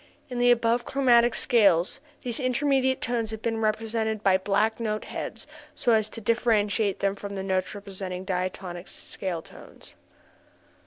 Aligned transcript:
In 0.31 0.39
the 0.39 0.49
above 0.49 0.83
chromatic 0.83 1.35
scales 1.35 1.99
these 2.23 2.39
intermediate 2.39 3.01
tones 3.01 3.29
have 3.29 3.43
been 3.43 3.59
represented 3.59 4.23
by 4.23 4.35
black 4.39 4.79
note 4.79 5.05
heads 5.05 5.45
so 5.75 5.91
as 5.91 6.09
to 6.09 6.19
differentiate 6.19 7.01
them 7.01 7.13
from 7.15 7.35
the 7.35 7.43
notes 7.43 7.75
representing 7.75 8.25
diatonic 8.25 8.87
scale 8.87 9.43
tones. 9.43 9.93